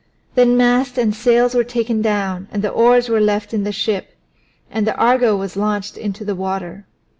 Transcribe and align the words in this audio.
Then 0.33 0.57
mast 0.57 0.97
and 0.97 1.13
sails 1.13 1.53
were 1.53 1.63
taken 1.63 2.01
down 2.01 2.47
and 2.51 2.63
the 2.63 2.69
oars 2.71 3.07
were 3.07 3.21
left 3.21 3.53
in 3.53 3.65
the 3.65 3.71
ship, 3.71 4.15
and 4.71 4.87
the 4.87 4.95
Argo 4.97 5.35
was 5.35 5.55
launched 5.55 5.95
into 5.95 6.25
the 6.25 6.33
water. 6.33 6.87